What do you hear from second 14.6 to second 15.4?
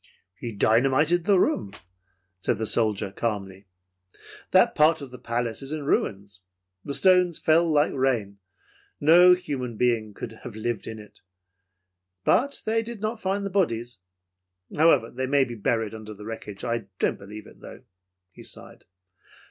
However, they